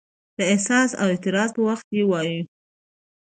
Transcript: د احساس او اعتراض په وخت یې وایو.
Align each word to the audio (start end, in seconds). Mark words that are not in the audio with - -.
د 0.37 0.39
احساس 0.51 0.89
او 1.01 1.07
اعتراض 1.13 1.49
په 1.55 1.61
وخت 1.69 1.87
یې 1.97 2.03
وایو. 2.09 2.41